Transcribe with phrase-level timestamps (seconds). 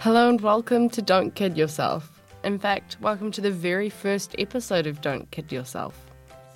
[0.00, 2.20] Hello and welcome to Don't Kid Yourself.
[2.44, 5.98] In fact, welcome to the very first episode of Don't Kid Yourself.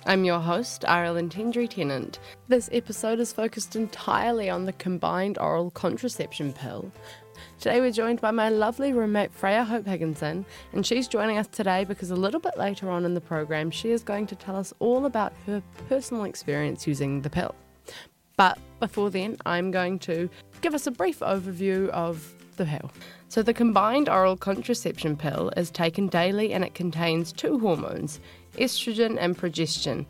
[0.05, 2.19] I'm your host, Ireland Hendry Tennant.
[2.47, 6.91] This episode is focused entirely on the combined oral contraception pill.
[7.59, 11.83] Today we're joined by my lovely roommate Freya Hope Higginson, and she's joining us today
[11.83, 14.71] because a little bit later on in the program she is going to tell us
[14.79, 17.55] all about her personal experience using the pill.
[18.37, 20.29] But before then, I'm going to
[20.61, 22.91] give us a brief overview of the pill.
[23.27, 28.19] So, the combined oral contraception pill is taken daily and it contains two hormones,
[28.57, 30.05] estrogen and progesterone.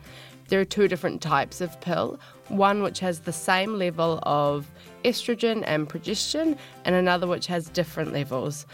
[0.48, 4.70] There are two different types of pill one which has the same level of
[5.04, 8.66] estrogen and progesterone, and another which has different levels.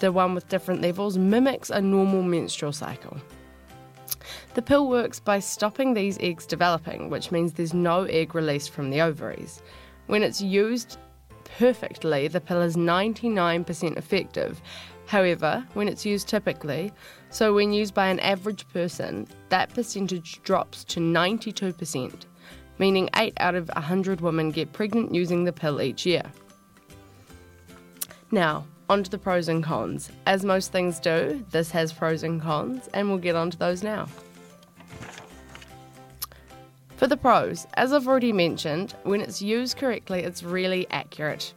[0.00, 3.18] The one with different levels mimics a normal menstrual cycle.
[4.54, 8.90] The pill works by stopping these eggs developing, which means there's no egg released from
[8.90, 9.60] the ovaries.
[10.06, 10.98] When it's used
[11.58, 14.60] perfectly, the pill is 99% effective.
[15.06, 16.92] However, when it's used typically,
[17.30, 22.24] so when used by an average person, that percentage drops to 92%,
[22.78, 26.24] meaning 8 out of 100 women get pregnant using the pill each year.
[28.30, 30.10] Now, on to the pros and cons.
[30.26, 34.08] As most things do, this has pros and cons, and we'll get onto those now.
[37.06, 41.54] For the pros, as I've already mentioned, when it's used correctly, it's really accurate.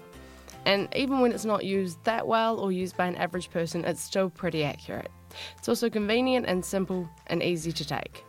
[0.68, 4.00] And even when it's not used that well or used by an average person, it's
[4.00, 5.10] still pretty accurate.
[5.58, 8.24] It's also convenient and simple and easy to take.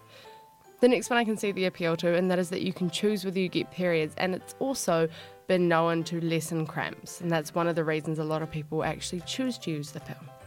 [0.80, 2.88] The next one I can see the appeal to, and that is that you can
[2.88, 5.06] choose whether you get periods, and it's also
[5.46, 8.82] been known to lessen cramps, and that's one of the reasons a lot of people
[8.82, 10.39] actually choose to use the pill.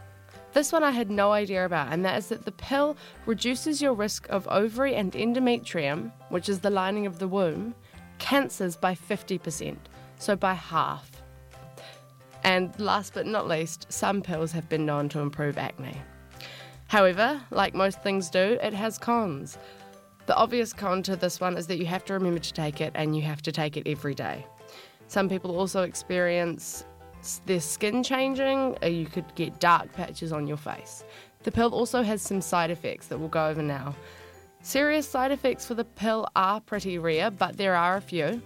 [0.54, 3.94] This one I had no idea about, and that is that the pill reduces your
[3.94, 7.74] risk of ovary and endometrium, which is the lining of the womb,
[8.19, 9.75] cancers by 50%,
[10.19, 11.09] so by half.
[12.44, 15.97] And last but not least, some pills have been known to improve acne.
[16.88, 19.58] However, like most things do, it has cons.
[20.28, 22.92] The obvious con to this one is that you have to remember to take it
[22.94, 24.46] and you have to take it every day.
[25.08, 26.86] Some people also experience
[27.45, 31.03] their skin changing, or you could get dark patches on your face.
[31.44, 33.95] The pill also has some side effects that we'll go over now.
[34.61, 38.41] Serious side effects for the pill are pretty rare, but there are a few.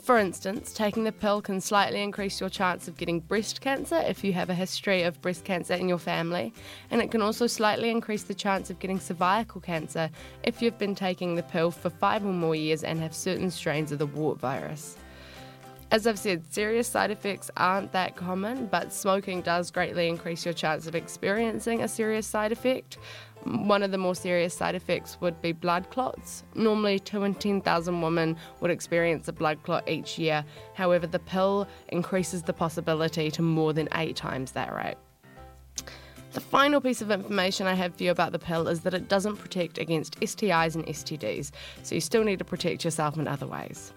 [0.00, 4.22] For instance, taking the pill can slightly increase your chance of getting breast cancer if
[4.22, 6.54] you have a history of breast cancer in your family,
[6.92, 10.08] and it can also slightly increase the chance of getting cervical cancer
[10.44, 13.90] if you've been taking the pill for five or more years and have certain strains
[13.90, 14.96] of the wart virus.
[15.96, 20.52] As I've said, serious side effects aren't that common, but smoking does greatly increase your
[20.52, 22.98] chance of experiencing a serious side effect.
[23.44, 26.44] One of the more serious side effects would be blood clots.
[26.54, 30.44] Normally, 2 in 10,000 women would experience a blood clot each year.
[30.74, 34.98] However, the pill increases the possibility to more than eight times that rate.
[36.34, 39.08] The final piece of information I have for you about the pill is that it
[39.08, 41.52] doesn't protect against STIs and STDs,
[41.82, 43.94] so you still need to protect yourself in other ways.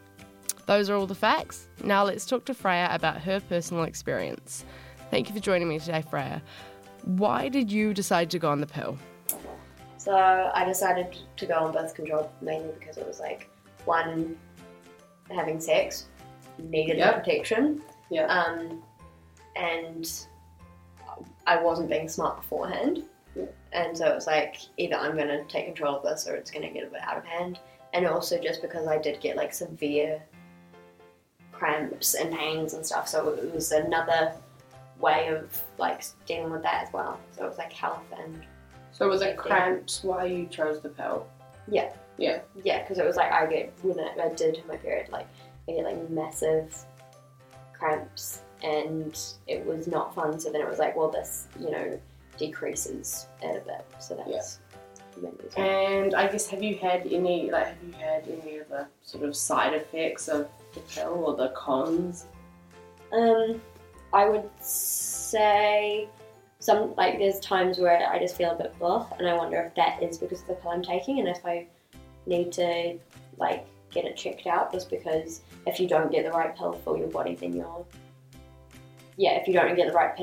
[0.70, 1.68] Those are all the facts.
[1.84, 4.66] Now let's talk to Freya about her personal experience.
[5.10, 6.44] Thank you for joining me today, Freya.
[7.06, 8.96] Why did you decide to go on the pill?
[9.98, 10.16] So
[10.54, 13.50] I decided to go on birth control mainly because it was like
[13.86, 14.38] one
[15.32, 16.06] having sex
[16.60, 17.16] needed Yep.
[17.16, 17.82] the protection,
[18.12, 18.26] Yeah.
[18.28, 18.84] um,
[19.56, 20.08] and
[21.48, 23.06] I wasn't being smart beforehand,
[23.74, 26.52] and so it was like either I'm going to take control of this or it's
[26.52, 27.58] going to get a bit out of hand,
[27.94, 30.22] and also just because I did get like severe
[31.60, 34.34] cramps and pains and stuff, so it was another
[35.00, 37.20] way of like dealing with that as well.
[37.36, 38.42] So it was like health and
[38.92, 41.26] so it was it cramps why you chose the pill?
[41.70, 41.92] Yeah.
[42.18, 42.40] Yeah.
[42.64, 45.28] Yeah, because it was like I get when I, I did my period, like
[45.68, 46.76] I get like massive
[47.74, 49.18] cramps, and
[49.48, 50.40] it was not fun.
[50.40, 52.00] So then it was like, well, this you know
[52.38, 53.86] decreases it a bit.
[54.00, 54.60] So that's
[55.28, 55.62] reason.
[55.62, 59.24] And I guess have you had any like have you had any of the sort
[59.24, 62.26] of side effects of the pill or the cons?
[63.12, 63.62] Um,
[64.14, 66.08] I would say
[66.60, 69.76] some like there's times where I just feel a bit blah, and I wonder if
[69.76, 71.68] that is because of the pill I'm taking, and if I
[72.26, 72.98] need to
[73.38, 76.98] like get it checked out, just because if you don't get the right pill for
[76.98, 77.86] your body, then you're
[79.18, 80.16] yeah, if you don't get the right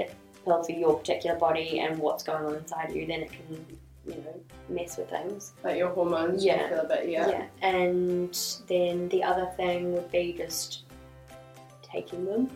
[0.44, 3.66] pill for your particular body and what's going on inside you, then it can
[4.06, 5.52] you know mess with things.
[5.64, 6.44] Like your hormones?
[6.44, 6.68] Yeah.
[6.68, 7.46] feel a bit yeah.
[7.62, 8.36] And
[8.66, 10.84] then the other thing would be just
[11.82, 12.50] taking them.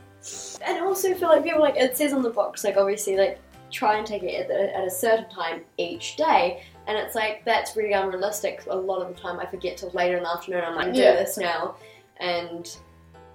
[0.65, 3.39] And I also feel like people like it says on the box like obviously like
[3.71, 6.65] try and take it at, the, at a certain time each day.
[6.87, 8.65] And it's like that's really unrealistic.
[8.69, 10.65] A lot of the time I forget till later in the afternoon.
[10.65, 11.13] I'm like, do Yeah.
[11.15, 11.77] this now,
[12.19, 12.77] and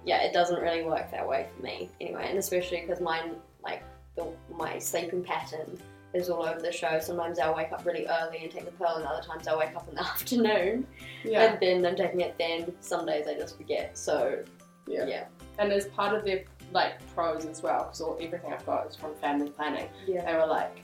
[0.04, 2.26] yeah, it doesn't really work that way for me anyway.
[2.28, 3.32] And especially because mine
[3.64, 3.82] like
[4.14, 4.26] the,
[4.56, 5.78] my sleeping pattern
[6.14, 6.98] is all over the show.
[7.00, 9.74] Sometimes I'll wake up really early and take the pill, and other times I'll wake
[9.76, 10.86] up in the afternoon
[11.24, 11.42] Yeah.
[11.52, 12.36] and then I'm taking it.
[12.38, 13.96] Then some days I just forget.
[13.98, 14.42] So
[14.86, 15.06] Yeah.
[15.06, 15.24] yeah,
[15.58, 19.14] And as part of their like pros as well, because everything I've got is from
[19.16, 19.88] family planning.
[20.06, 20.80] yeah, They were like,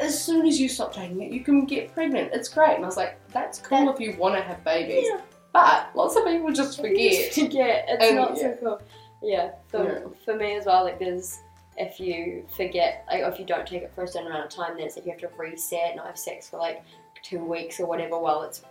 [0.00, 2.32] as soon as you stop taking it, you can get pregnant.
[2.32, 2.74] It's great.
[2.76, 5.06] And I was like, that's cool That- if you want to have babies.
[5.08, 5.20] Yeah.
[5.52, 7.32] But lots of people just forget.
[7.34, 7.84] forget.
[7.88, 8.42] It's And, not yeah.
[8.42, 8.82] so cool.
[9.22, 9.98] Yeah, for, Yeah.
[10.24, 10.84] for me as well.
[10.84, 11.38] Like there's
[11.78, 14.76] if you forget, like if you don't take it for a certain amount of time,
[14.76, 16.82] then it's like you have to reset, and not have sex for like
[17.22, 18.62] two weeks or whatever while it's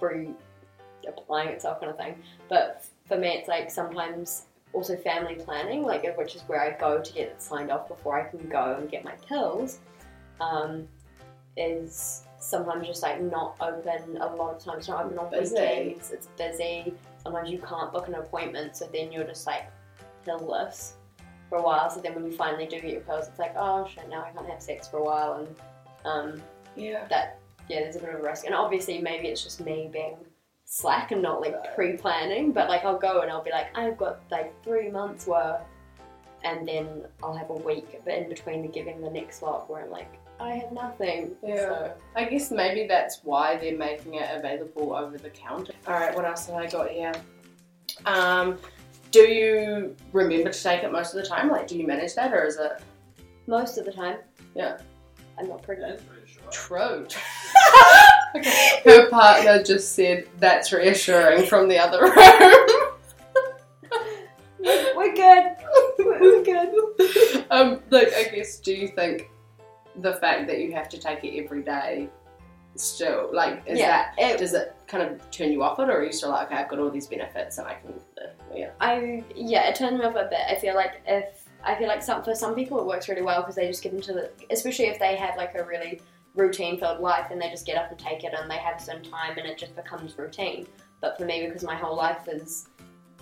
[0.00, 0.30] re
[1.06, 2.16] applying itself kind of thing.
[2.48, 7.00] But for me, it's like sometimes also family planning, like which is where I go
[7.00, 9.78] to get it signed off before I can go and get my pills.
[10.40, 10.88] Um,
[11.56, 15.54] is sometimes just like not open a lot of times not open on Busy.
[15.54, 16.92] weekends it's busy
[17.22, 19.70] sometimes you can't book an appointment so then you're just like
[20.26, 20.94] pillless
[21.48, 23.86] for a while so then when you finally do get your pills it's like oh
[23.92, 25.48] shit now I can't have sex for a while and
[26.04, 26.42] um,
[26.76, 27.06] Yeah.
[27.08, 27.38] that
[27.68, 30.16] yeah there's a bit of a risk and obviously maybe it's just me being
[30.66, 34.20] slack and not like pre-planning but like I'll go and I'll be like I've got
[34.30, 35.60] like three months worth
[36.42, 39.84] and then I'll have a week but in between the giving the next lot where
[39.84, 41.56] I'm like I have nothing Yeah.
[41.56, 45.72] so I guess maybe that's why they're making it available over the counter.
[45.86, 47.12] All right, what else have I got here?
[48.04, 48.58] Um,
[49.14, 51.48] do you remember to take it most of the time?
[51.48, 52.82] Like, do you manage that, or is it
[53.46, 54.18] most of the time
[54.56, 54.78] Yeah.
[55.38, 56.00] I'm not pregnant
[56.50, 57.06] true?
[58.36, 58.80] okay.
[58.84, 62.12] Her partner just said that's reassuring from the other room.
[64.96, 65.56] we're good
[65.98, 69.30] we're good um, like, I guess, do you think
[69.96, 72.08] the fact that you have to take it every day
[72.76, 75.98] still, like, is yeah that, it, does it kind of turn you off it, or
[75.98, 78.70] are you still like, okay, I've got all these benefits and I can, uh, yeah.
[78.80, 80.40] I yeah, it turns me off a bit.
[80.48, 83.40] I feel like if I feel like some for some people it works really well
[83.40, 86.00] because they just get into the especially if they have like a really
[86.34, 89.02] routine filled life and they just get up and take it and they have some
[89.02, 90.66] time and it just becomes routine.
[91.00, 92.68] But for me, because my whole life is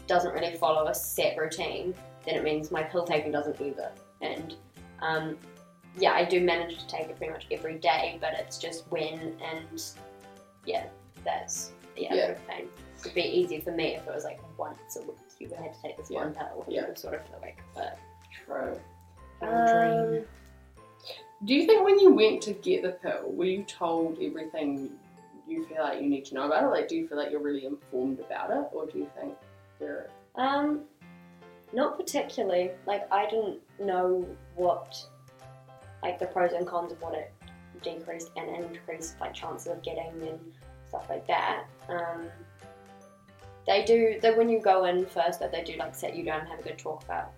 [0.06, 1.94] doesn't really follow a set routine,
[2.24, 3.92] then it means my pill taking doesn't either.
[4.20, 4.54] And
[5.00, 5.36] um,
[5.98, 9.36] yeah, I do manage to take it pretty much every day, but it's just when
[9.42, 9.82] and
[10.64, 10.86] yeah,
[11.24, 12.26] that's yeah, Yeah.
[12.30, 12.68] a pain.
[13.00, 15.74] It'd be easier for me if it was like once a week you would have
[15.74, 16.24] to take this Yeah.
[16.24, 16.94] one pill Yeah.
[16.94, 17.58] sort of for the week.
[17.74, 17.98] But
[18.46, 18.80] True.
[19.42, 20.24] um,
[21.44, 24.96] Do you think when you went to get the pill, were you told everything
[25.48, 26.68] you feel like you need to know about it?
[26.68, 29.36] Like, do you feel like you're really informed about it, or do you think
[29.80, 30.84] you're Um,
[31.72, 32.70] not particularly.
[32.86, 34.24] Like I didn't know
[34.54, 35.04] what,
[36.02, 37.32] like the pros and cons of what it
[37.82, 40.38] decreased and increased like chances of getting and
[40.88, 41.64] stuff like that.
[41.88, 42.26] Um,
[43.66, 44.18] they do.
[44.20, 46.60] That when you go in first, that they do like set you down and have
[46.60, 47.32] a good talk about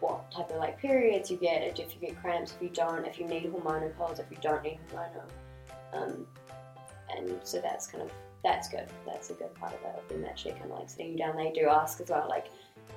[0.00, 3.18] what type of like periods you get, if you get cramps, if you don't, if
[3.18, 5.28] you need hormonal pills, if you don't need hormonal.
[5.92, 6.26] Um,
[7.14, 8.10] and so that's kind of
[8.42, 8.86] that's good.
[9.06, 10.02] That's a good part of it.
[10.02, 11.36] Of them actually kind of like sitting you down.
[11.36, 12.46] They do ask as well, like,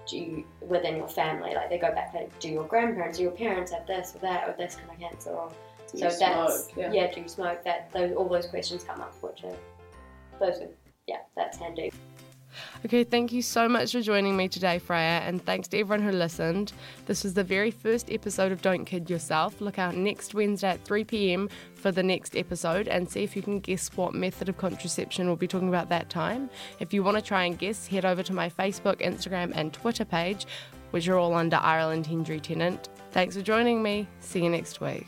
[0.07, 3.31] do you within your family, like they go back like, do your grandparents, do your
[3.31, 5.51] parents have this or that or this kind of cancer or
[5.91, 6.93] do so that's smoke?
[6.93, 7.11] yeah.
[7.11, 7.63] do you smoke?
[7.63, 9.55] That those all those questions come up, which are
[10.39, 10.69] those are
[11.07, 11.91] yeah, that's handy.
[12.85, 16.11] Okay, thank you so much for joining me today, Freya, and thanks to everyone who
[16.11, 16.73] listened.
[17.05, 19.61] This was the very first episode of Don't Kid Yourself.
[19.61, 23.41] Look out next Wednesday at 3 pm for the next episode and see if you
[23.41, 26.49] can guess what method of contraception we'll be talking about that time.
[26.81, 30.03] If you want to try and guess, head over to my Facebook, Instagram, and Twitter
[30.03, 30.45] page,
[30.91, 32.89] which are all under Ireland Hendry Tennant.
[33.11, 34.09] Thanks for joining me.
[34.19, 35.07] See you next week.